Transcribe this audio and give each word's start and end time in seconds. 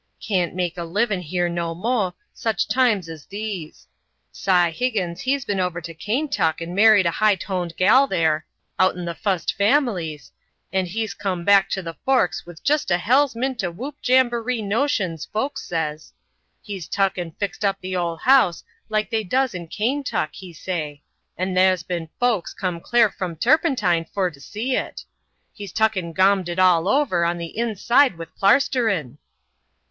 Cain't 0.19 0.55
make 0.55 0.79
a 0.79 0.83
livin' 0.83 1.21
here 1.21 1.47
no 1.47 1.75
mo', 1.75 2.15
sich 2.33 2.67
times 2.67 3.07
as 3.07 3.27
these. 3.27 3.85
Si 4.31 4.71
Higgins 4.71 5.21
he's 5.21 5.45
ben 5.45 5.59
over 5.59 5.79
to 5.79 5.93
Kaintuck 5.93 6.59
n' 6.59 6.73
married 6.73 7.05
a 7.05 7.11
high 7.11 7.35
toned 7.35 7.77
gal 7.77 8.07
thar, 8.07 8.43
outen 8.79 9.05
the 9.05 9.13
fust 9.13 9.53
families, 9.53 10.31
an' 10.73 10.87
he's 10.87 11.13
come 11.13 11.45
back 11.45 11.69
to 11.69 11.83
the 11.83 11.93
Forks 12.03 12.47
with 12.47 12.63
jist 12.63 12.89
a 12.89 12.97
hell's 12.97 13.35
mint 13.35 13.63
o' 13.63 13.69
whoop 13.69 13.93
jamboree 14.01 14.63
notions, 14.63 15.25
folks 15.27 15.61
says. 15.61 16.13
He's 16.63 16.87
tuck 16.87 17.19
an' 17.19 17.33
fixed 17.33 17.63
up 17.63 17.77
the 17.79 17.95
ole 17.95 18.15
house 18.17 18.63
like 18.89 19.11
they 19.11 19.23
does 19.23 19.53
in 19.53 19.67
Kaintuck, 19.67 20.29
he 20.33 20.51
say, 20.51 21.03
an' 21.37 21.53
tha's 21.53 21.83
ben 21.83 22.09
folks 22.19 22.55
come 22.55 22.79
cler 22.81 23.09
from 23.11 23.35
Turpentine 23.35 24.05
for 24.05 24.31
to 24.31 24.41
see 24.41 24.75
it. 24.75 25.05
He's 25.53 25.71
tuck 25.71 25.95
an 25.95 26.11
gawmed 26.11 26.49
it 26.49 26.57
all 26.57 26.87
over 26.87 27.23
on 27.23 27.37
the 27.37 27.55
inside 27.55 28.17
with 28.17 28.35
plarsterin'." 28.35 29.19